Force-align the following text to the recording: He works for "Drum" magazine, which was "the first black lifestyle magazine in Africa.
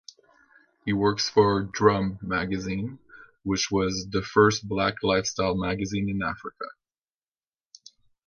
He 0.83 0.93
works 0.93 1.29
for 1.29 1.61
"Drum" 1.61 2.17
magazine, 2.23 2.97
which 3.43 3.69
was 3.69 4.07
"the 4.09 4.23
first 4.23 4.67
black 4.67 4.95
lifestyle 5.03 5.53
magazine 5.55 6.09
in 6.09 6.23
Africa. 6.23 6.65